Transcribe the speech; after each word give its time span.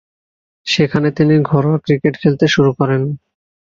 সেখানে 0.67 1.07
তিনি 1.11 1.35
ঘরোয়া 1.41 1.77
ক্রিকেট 1.77 2.13
খেলতে 2.21 2.45
শুরু 2.47 2.71
করেন। 2.73 3.01